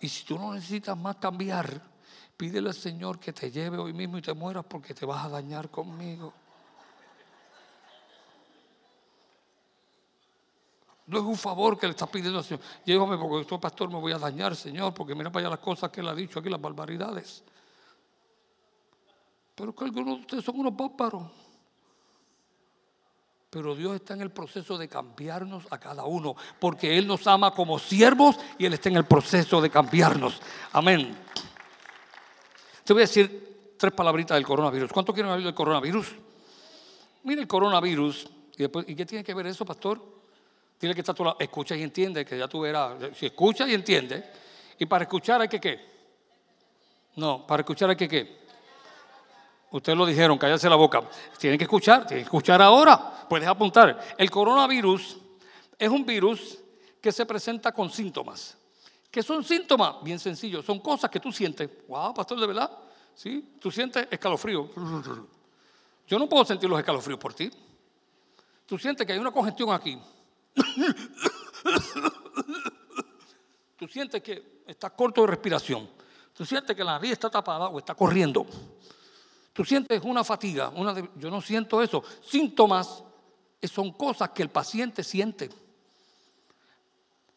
[0.00, 1.80] Y si tú no necesitas más cambiar,
[2.36, 5.28] pídele al Señor que te lleve hoy mismo y te mueras porque te vas a
[5.30, 6.32] dañar conmigo.
[11.06, 12.60] No es un favor que le estás pidiendo al Señor.
[12.84, 15.90] Llévame porque estoy pastor me voy a dañar, Señor, porque mira para allá las cosas
[15.90, 17.42] que Él ha dicho aquí, las barbaridades.
[19.58, 21.24] Pero que algunos de ustedes son unos bárbaros.
[23.50, 27.50] Pero Dios está en el proceso de cambiarnos a cada uno, porque Él nos ama
[27.50, 30.40] como siervos y Él está en el proceso de cambiarnos.
[30.72, 31.16] Amén.
[32.84, 34.92] Te voy a decir tres palabritas del coronavirus.
[34.92, 36.14] ¿Cuánto quieren hablar del coronavirus?
[37.24, 38.28] Mira el coronavirus.
[38.56, 40.00] ¿Y, ¿Y qué tiene que ver eso, pastor?
[40.78, 42.94] Dile que está tu lado, escucha y entiende, que ya tú verás.
[43.16, 44.24] Si escucha y entiende.
[44.78, 45.80] Y para escuchar hay que qué.
[47.16, 48.47] No, para escuchar hay que qué.
[49.70, 51.02] Ustedes lo dijeron, cállate la boca.
[51.38, 53.26] Tienen que escuchar, tienen que escuchar ahora.
[53.28, 54.14] Puedes apuntar.
[54.16, 55.18] El coronavirus
[55.78, 56.58] es un virus
[57.00, 58.56] que se presenta con síntomas.
[59.10, 60.02] ¿Qué son síntomas?
[60.02, 60.64] Bien sencillos.
[60.64, 61.68] Son cosas que tú sientes.
[61.86, 62.70] Wow, pastor, de verdad.
[63.14, 63.56] ¿Sí?
[63.60, 64.70] Tú sientes escalofrío.
[66.06, 67.50] Yo no puedo sentir los escalofríos por ti.
[68.64, 69.98] Tú sientes que hay una congestión aquí.
[73.78, 75.88] Tú sientes que estás corto de respiración.
[76.34, 78.46] Tú sientes que la nariz está tapada o está corriendo.
[79.58, 80.68] Tú sientes una fatiga.
[80.68, 82.00] Una yo no siento eso.
[82.22, 83.02] Síntomas
[83.64, 85.48] son cosas que el paciente siente.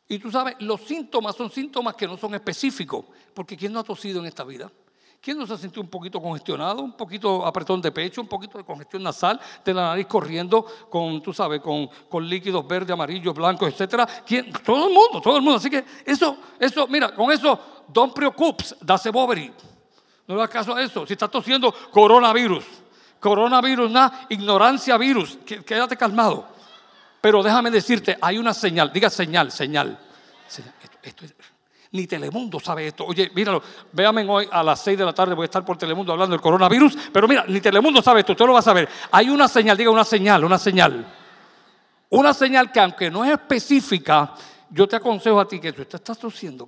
[0.08, 3.06] Y tú sabes, los síntomas son síntomas que no son específicos.
[3.34, 4.72] Porque ¿quién no ha tosido en esta vida?
[5.20, 8.60] ¿Quién no se ha sentido un poquito congestionado, un poquito apretón de pecho, un poquito
[8.60, 13.34] de congestión nasal, de la nariz corriendo con, tú sabes, con, con líquidos verdes, amarillos,
[13.34, 14.08] blancos, etcétera?
[14.64, 15.58] Todo el mundo, todo el mundo.
[15.58, 19.52] Así que eso, eso, mira, con eso, don't preocupes, dase bobbery.
[20.32, 21.06] No le caso a eso.
[21.06, 22.64] Si estás tosiendo, coronavirus.
[23.20, 25.38] Coronavirus, nada, ignorancia virus.
[25.46, 26.48] Quédate calmado.
[27.20, 30.00] Pero déjame decirte, hay una señal, diga señal, señal.
[31.04, 31.36] esto es
[31.92, 33.06] ni Telemundo sabe esto.
[33.06, 36.14] Oye, míralo, véame hoy a las 6 de la tarde, voy a estar por Telemundo
[36.14, 38.88] hablando del coronavirus, pero mira, ni Telemundo sabe esto, usted lo va a saber.
[39.12, 41.06] Hay una señal, diga una señal, una señal.
[42.10, 44.34] Una señal que aunque no es específica,
[44.70, 46.68] yo te aconsejo a ti que tú estás tosiendo,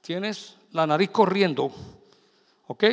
[0.00, 1.72] tienes la nariz corriendo,
[2.70, 2.84] ¿ok?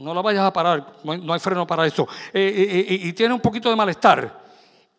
[0.00, 2.08] No la vayas a parar, no hay, freno para eso.
[2.32, 4.42] Eh, eh, eh, y tienes un poquito de malestar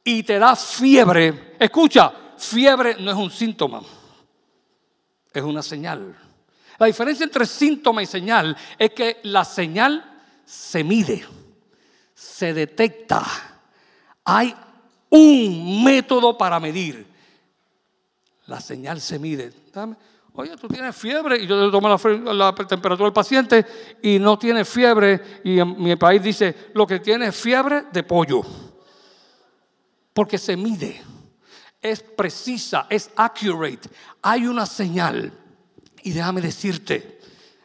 [0.03, 1.55] y te da fiebre.
[1.59, 3.81] Escucha, fiebre no es un síntoma
[5.33, 6.15] es una señal.
[6.77, 11.23] La diferencia entre síntoma y señal es que la señal se mide,
[12.13, 13.23] se detecta.
[14.25, 14.53] Hay
[15.09, 17.05] un método para medir.
[18.47, 19.53] La señal se mide.
[20.33, 23.65] Oye, tú tienes fiebre y yo le tomo la, temperatura del paciente
[24.01, 28.41] y no tiene fiebre y mi país dice lo que tiene es fiebre de pollo.
[30.13, 31.01] Porque se mide
[31.81, 33.89] es precisa, es accurate.
[34.21, 35.33] Hay una señal.
[36.03, 37.19] Y déjame decirte,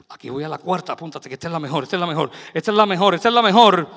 [0.09, 2.31] aquí voy a la cuarta, apúntate que esta es la mejor, esta es la mejor,
[2.53, 3.89] esta es la mejor, esta es la mejor.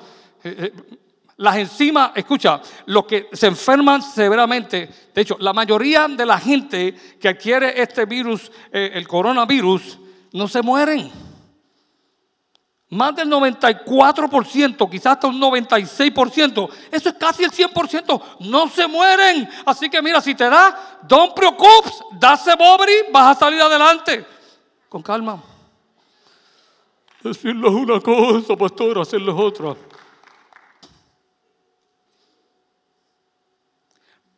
[0.44, 0.98] Eh, eh,
[1.40, 6.94] las enzimas, escucha, los que se enferman severamente, de hecho, la mayoría de la gente
[7.18, 9.98] que adquiere este virus, eh, el coronavirus,
[10.34, 11.10] no se mueren.
[12.90, 16.68] Más del 94%, quizás hasta un 96%.
[16.90, 18.20] Eso es casi el 100%.
[18.40, 19.48] No se mueren.
[19.64, 24.26] Así que mira, si te da, don't preocupes, dase bobri, vas a salir adelante.
[24.90, 25.42] Con calma.
[27.22, 29.74] Decirles una cosa, pastor, hacerles otra.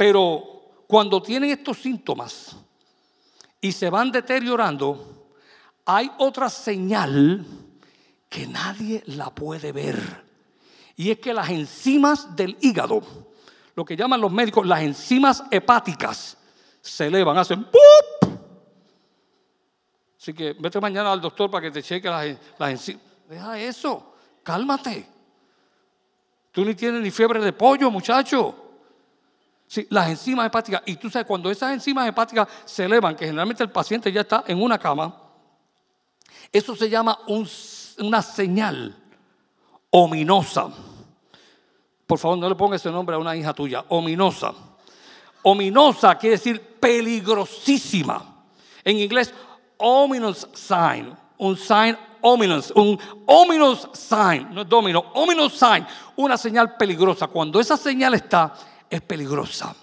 [0.02, 2.56] Pero cuando tienen estos síntomas
[3.60, 5.28] y se van deteriorando,
[5.84, 7.46] hay otra señal
[8.28, 10.24] que nadie la puede ver.
[10.96, 13.00] Y es que las enzimas del hígado,
[13.76, 16.36] lo que llaman los médicos las enzimas hepáticas,
[16.80, 18.28] se elevan, hacen ¡pup!
[20.18, 23.04] Así que vete mañana al doctor para que te cheque las, enzimas.
[23.28, 25.06] Deja eso, cálmate.
[26.50, 28.61] Tú ni tienes ni fiebre de pollo, muchacho.
[29.88, 30.82] Las enzimas hepáticas.
[30.86, 34.44] Y tú sabes, cuando esas enzimas hepáticas se elevan, que generalmente el paciente ya está
[34.46, 35.16] en una cama,
[36.52, 37.48] eso se llama un
[37.98, 38.94] una señal
[39.90, 40.70] ominosa.
[42.06, 44.52] Por favor, no le ponga ese nombre a una hija tuya, ominosa.
[45.42, 48.44] Ominosa quiere decir peligrosísima.
[48.84, 49.32] En inglés,
[49.78, 56.76] ominous sign, un sign ominous, un ominous sign, no es domino, ominous sign, una señal
[56.76, 57.26] peligrosa.
[57.26, 58.54] Cuando esa señal está,
[58.92, 59.74] es peligrosa.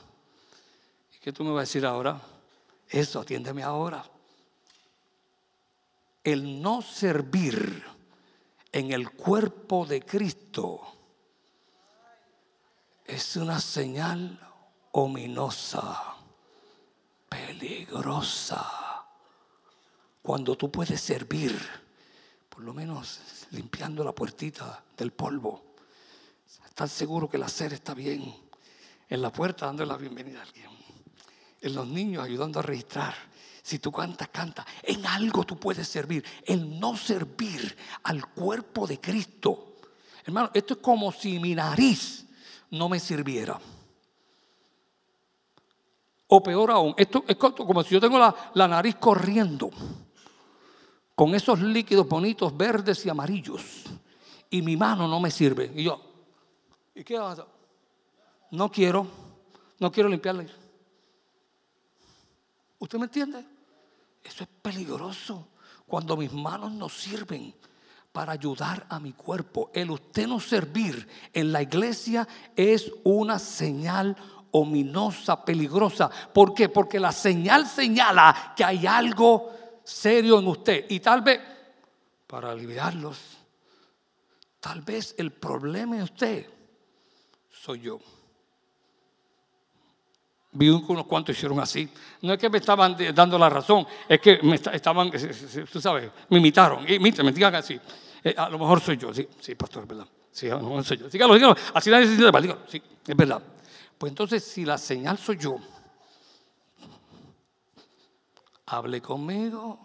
[1.15, 2.21] ¿Y qué tú me vas a decir ahora?
[2.87, 4.05] Eso, atiéndeme ahora.
[6.23, 7.83] El no servir
[8.71, 10.81] en el cuerpo de Cristo
[13.03, 14.39] es una señal
[14.91, 15.99] ominosa,
[17.27, 19.07] peligrosa.
[20.21, 21.59] Cuando tú puedes servir,
[22.47, 25.63] por lo menos limpiando la puertita del polvo,
[26.67, 28.48] estar seguro que el hacer está bien,
[29.09, 30.69] en la puerta dando la bienvenida a alguien,
[31.61, 33.15] en los niños ayudando a registrar.
[33.61, 34.65] Si tú cantas, canta.
[34.81, 36.23] En algo tú puedes servir.
[36.45, 39.75] El no servir al cuerpo de Cristo.
[40.25, 42.25] Hermano, esto es como si mi nariz
[42.71, 43.59] no me sirviera.
[46.27, 49.71] O peor aún, esto es como si yo tengo la, nariz corriendo
[51.15, 53.83] con esos líquidos bonitos verdes y amarillos
[54.49, 55.71] y mi mano no me sirve.
[55.75, 55.99] Y yo,
[56.95, 57.58] ¿y qué hago?
[58.51, 59.07] No quiero,
[59.79, 60.45] no quiero limpiarla.
[62.79, 63.45] ¿Usted me entiende?
[64.23, 65.47] Eso es peligroso
[65.85, 67.53] cuando mis manos no sirven
[68.11, 69.69] para ayudar a mi cuerpo.
[69.73, 74.15] El usted no servir en la iglesia es una señal
[74.51, 76.09] ominosa, peligrosa.
[76.33, 76.69] ¿Por qué?
[76.69, 79.51] Porque la señal señala que hay algo
[79.83, 80.85] serio en usted.
[80.89, 81.39] Y tal vez,
[82.27, 83.17] para aliviarlos,
[84.59, 86.49] tal vez el problema en usted
[87.49, 87.99] soy yo.
[90.51, 91.87] Vi unos cuantos hicieron así.
[92.21, 95.11] No es que me estaban dando la razón, es que me estaban,
[95.71, 96.85] tú sabes, me imitaron.
[96.91, 97.79] Y me digan así.
[98.23, 100.07] Eh, a lo mejor soy yo, sí, sí, pastor, es verdad.
[100.31, 101.09] Sí, a lo mejor soy yo.
[101.09, 101.55] Dígalo, dígalo.
[101.73, 103.41] Así nadie se dice, sí, es verdad.
[103.97, 105.57] Pues entonces, si la señal soy yo,
[108.65, 109.79] hable conmigo,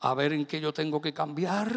[0.00, 1.72] a ver en qué yo tengo que cambiar,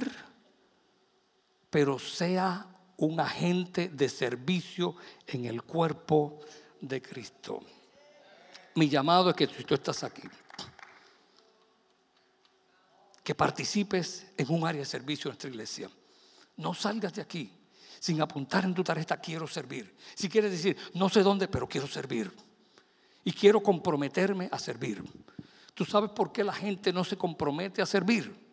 [1.70, 2.65] pero sea
[2.98, 4.96] un agente de servicio
[5.28, 6.64] en el cuerpo de
[7.02, 7.62] Cristo.
[8.76, 10.24] Mi llamado es que si tú estás aquí,
[13.24, 15.89] que participes en un área de servicio en nuestra iglesia.
[16.58, 17.52] No salgas de aquí
[18.06, 19.95] sin apuntar en tu tarjeta quiero servir.
[20.13, 22.32] Si quieres decir, no sé dónde, pero quiero servir.
[23.24, 25.04] Y quiero comprometerme a servir.
[25.74, 28.44] ¿Tú sabes por qué la gente no se compromete a servir?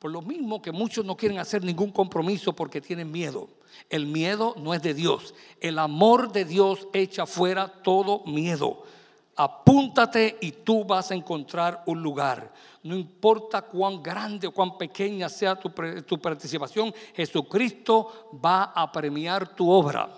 [0.00, 3.50] Por lo mismo que muchos no quieren hacer ningún compromiso porque tienen miedo.
[3.90, 5.34] El miedo no es de Dios.
[5.60, 8.82] El amor de Dios echa fuera todo miedo.
[9.36, 12.50] Apúntate y tú vas a encontrar un lugar.
[12.82, 15.70] No importa cuán grande o cuán pequeña sea tu,
[16.18, 20.08] participación, Jesucristo va a premiar tu obra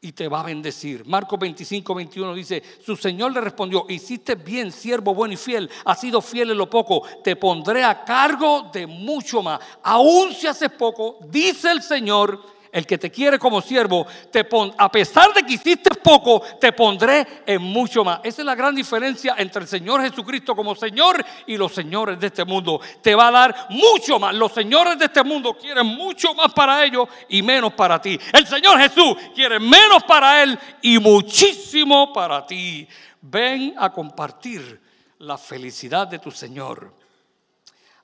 [0.00, 1.04] y te va a bendecir.
[1.06, 6.00] Marcos 25, 21 dice, su Señor le respondió, hiciste bien, siervo bueno y fiel, has
[6.00, 9.60] sido fiel en lo poco, te pondré a cargo de mucho más.
[9.82, 14.90] Aún si haces poco, dice el Señor, el que te quiere como siervo, te a
[14.90, 18.20] pesar de que hiciste poco, te pondré en mucho más.
[18.22, 22.28] Esa es la gran diferencia entre el Señor Jesucristo como Señor y los señores de
[22.28, 22.80] este mundo.
[23.02, 24.34] Te va a dar mucho más.
[24.34, 28.18] Los señores de este mundo quieren mucho más para ellos y menos para ti.
[28.32, 32.86] El Señor Jesús quiere menos para Él y muchísimo para ti.
[33.20, 34.80] Ven a compartir
[35.18, 36.94] la felicidad de tu Señor.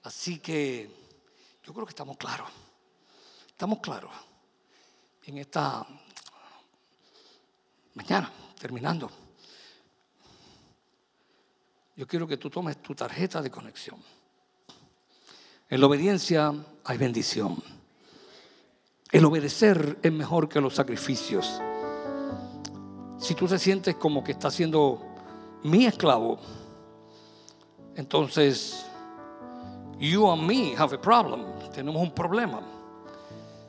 [0.02, 0.90] Así que
[1.64, 2.48] yo creo que estamos claros.
[3.48, 4.10] Estamos claros
[5.26, 5.86] en esta
[7.94, 9.10] mañana, terminando,
[11.96, 14.02] yo quiero que tú tomes tu tarjeta de conexión.
[15.68, 16.52] En la obediencia
[16.84, 17.62] hay bendición.
[19.10, 21.60] El obedecer es mejor que los sacrificios.
[23.18, 25.00] Si tú te sientes como que estás siendo
[25.62, 26.38] mi esclavo,
[27.94, 28.84] entonces
[29.98, 31.44] you and me have a problem.
[31.72, 32.60] Tenemos un problema.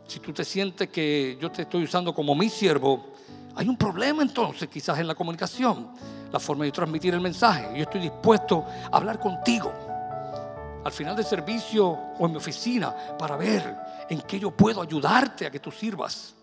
[0.08, 3.14] Si tú te sientes que yo te estoy usando como mi siervo,
[3.56, 5.90] hay un problema entonces quizás en la comunicación,
[6.32, 7.70] la forma de transmitir el mensaje.
[7.76, 9.72] Yo estoy dispuesto a hablar contigo
[10.84, 13.76] al final del servicio o en mi oficina para ver
[14.08, 16.36] en qué yo puedo ayudarte a que tú sirvas.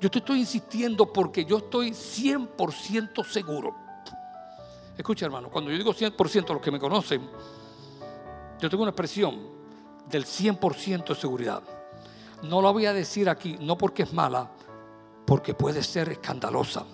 [0.00, 3.76] Yo te estoy insistiendo porque yo estoy 100% seguro.
[4.98, 7.30] Escucha hermano, cuando yo digo 100% los que me conocen,
[8.58, 9.38] yo tengo una expresión
[10.08, 11.62] del 100% de seguridad.
[12.42, 14.50] No la voy a decir aquí, no porque es mala,
[15.26, 16.84] porque puede ser escandalosa.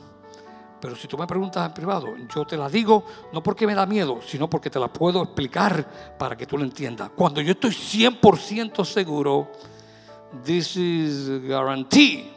[0.81, 3.87] Pero si tú me preguntas en privado, yo te la digo no porque me da
[3.87, 7.11] miedo, sino porque te la puedo explicar para que tú lo entiendas.
[7.15, 9.49] Cuando yo estoy 100% seguro
[10.45, 12.33] This is guarantee.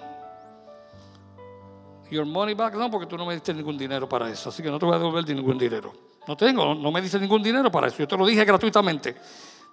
[2.12, 4.70] Your money back, no, porque tú no me diste ningún dinero para eso, así que
[4.70, 5.94] no te voy a devolver ningún dinero.
[6.28, 9.16] No tengo, no me dice ningún dinero para eso, yo te lo dije gratuitamente.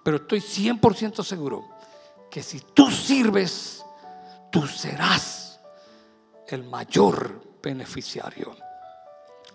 [0.03, 1.63] Pero estoy 100% seguro
[2.33, 3.85] que si tú sirves,
[4.49, 5.59] tú serás
[6.47, 8.55] el mayor beneficiario.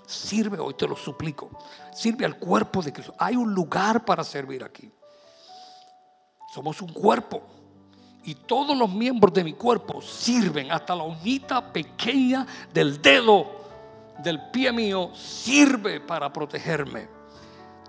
[0.07, 1.51] Sirve hoy, te lo suplico.
[1.93, 3.17] Sirve al cuerpo de Cristo.
[3.19, 4.89] Hay un lugar para servir aquí.
[6.55, 7.43] Somos un cuerpo.
[8.23, 10.71] Y todos los miembros de mi cuerpo sirven.
[10.71, 13.45] Hasta la uñita pequeña del dedo
[14.23, 17.09] del pie mío sirve para protegerme.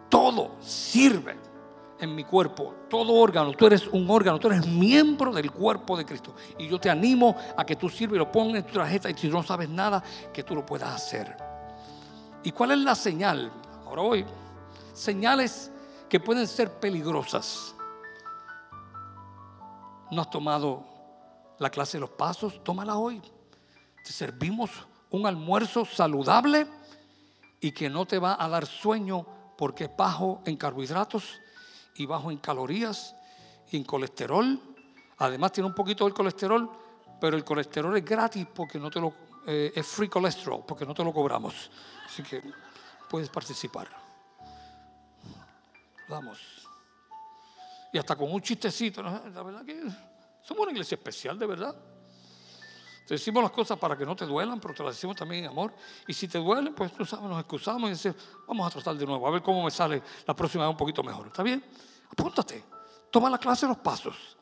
[0.10, 1.49] Todo sirve
[2.00, 6.06] en mi cuerpo, todo órgano, tú eres un órgano, tú eres miembro del cuerpo de
[6.06, 6.34] Cristo.
[6.58, 9.14] Y yo te animo a que tú sirves y lo pongas en tu tarjeta y
[9.16, 10.02] si no sabes nada,
[10.34, 11.36] que tú lo puedas hacer.
[12.44, 13.52] ¿Y cuál es la señal?
[13.86, 14.26] Ahora hoy,
[14.94, 15.72] señales
[16.08, 17.76] que pueden ser peligrosas.
[20.12, 20.86] No has tomado
[21.60, 23.22] la clase de los pasos, tómala hoy.
[24.04, 24.72] Te servimos
[25.12, 26.66] un almuerzo saludable
[27.60, 29.26] y que no te va a dar sueño
[29.58, 31.40] porque es bajo en carbohidratos
[32.00, 33.16] y bajo en calorías
[33.72, 34.60] en colesterol.
[35.18, 36.70] Además tiene un poquito del colesterol,
[37.20, 39.14] pero el colesterol es gratis porque no te lo
[39.46, 41.70] eh, es free cholesterol, porque no te lo cobramos.
[42.06, 42.42] Así que
[43.10, 43.90] puedes participar.
[46.08, 46.40] Vamos.
[47.92, 49.82] Y hasta con un chistecito, la verdad que
[50.42, 51.76] somos una iglesia especial, de verdad.
[53.10, 55.74] Decimos las cosas para que no te duelan, pero te las decimos también en amor.
[56.08, 59.06] Y si te duelen, pues tú sabes, nos excusamos y decimos, vamos a tratar de
[59.06, 61.28] nuevo, a ver cómo me sale la próxima vez un poquito mejor.
[61.28, 61.64] ¿Está bien?
[62.12, 62.64] Apúntate,
[63.10, 64.38] toma la clase de los pasos.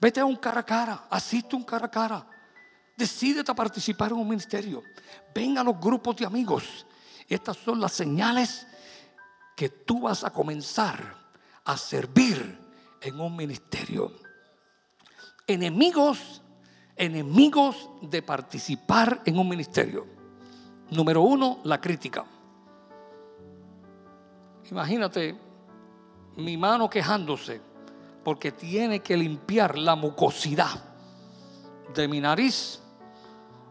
[0.00, 2.26] Vete a un cara a cara, asiste a un cara a cara.
[2.96, 4.82] Decídete a participar en un ministerio.
[5.34, 6.86] Ven a los grupos de amigos.
[7.28, 8.66] Estas son las señales
[9.56, 11.16] que tú vas a comenzar
[11.64, 12.60] a servir
[13.00, 14.12] en un ministerio.
[15.46, 16.42] Enemigos
[16.96, 20.06] enemigos de participar en un ministerio.
[20.90, 22.24] Número uno, la crítica.
[24.70, 25.38] Imagínate
[26.36, 27.60] mi mano quejándose
[28.22, 30.82] porque tiene que limpiar la mucosidad
[31.94, 32.80] de mi nariz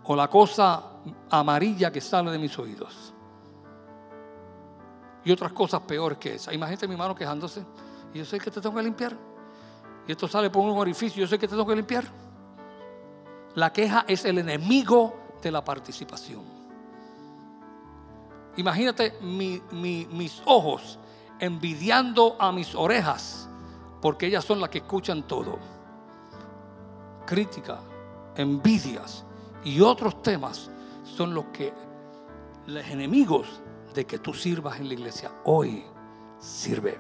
[0.03, 0.84] o la cosa
[1.30, 3.13] amarilla que sale de mis oídos.
[5.26, 6.53] Y otras cosas peores que esa.
[6.53, 7.63] Imagínate mi mano quejándose
[8.13, 9.15] y yo sé que te tengo que limpiar.
[10.07, 12.22] Y esto sale por un orificio, yo sé que te tengo que limpiar.
[13.55, 16.41] La queja es el enemigo de la participación.
[18.57, 20.99] Imagínate mis ojos
[21.39, 23.49] envidiando a mis orejas,
[24.01, 25.59] porque ellas son las que escuchan todo.
[27.25, 27.79] Crítica,
[28.35, 29.25] envidias
[29.63, 30.69] y otros temas
[31.03, 31.73] son los que
[32.67, 33.61] los enemigos
[33.93, 35.83] de que tú sirvas en la iglesia hoy
[36.39, 36.99] sirve.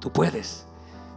[0.00, 0.66] Tú puedes.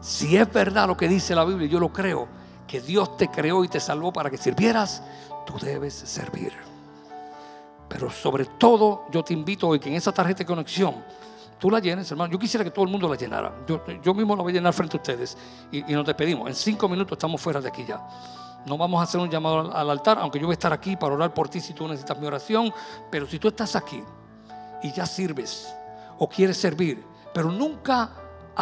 [0.01, 2.27] Si es verdad lo que dice la Biblia, yo lo creo
[2.71, 5.03] que Dios te creó y te salvó para que sirvieras,
[5.45, 6.53] tú debes servir.
[7.89, 11.03] Pero sobre todo yo te invito hoy que en esa tarjeta de conexión
[11.59, 12.31] tú la llenes, hermano.
[12.31, 13.53] Yo quisiera que todo el mundo la llenara.
[13.67, 15.37] Yo, mismo la voy a llenar frente a ustedes
[15.69, 16.47] y, y nos despedimos.
[16.47, 17.99] En cinco minutos estamos fuera de aquí ya.
[18.65, 21.13] No vamos a hacer un llamado al altar, aunque yo voy a estar aquí para
[21.13, 22.73] orar por ti si tú necesitas mi oración.
[23.09, 24.01] Pero si tú estás aquí
[24.81, 25.75] y ya sirves
[26.17, 27.03] o quieres servir,
[27.33, 28.11] pero nunca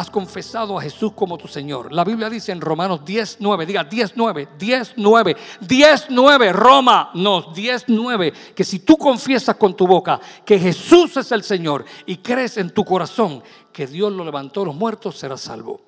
[0.00, 1.92] has confesado a Jesús como tu Señor.
[1.92, 8.78] La Biblia dice en Romanos 19, diga 19, 19, 19, Roma, no, 19, que si
[8.78, 13.42] tú confiesas con tu boca que Jesús es el Señor y crees en tu corazón
[13.70, 15.82] que Dios lo levantó a los muertos, serás salvo.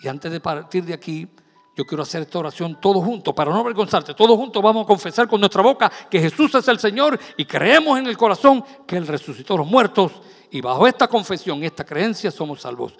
[0.00, 1.28] Y antes de partir de aquí,
[1.76, 4.12] yo quiero hacer esta oración todos juntos, para no avergonzarte.
[4.14, 7.96] Todos juntos vamos a confesar con nuestra boca que Jesús es el Señor y creemos
[7.96, 10.10] en el corazón que Él resucitó a los muertos.
[10.50, 12.94] Y bajo esta confesión, esta creencia, somos salvos.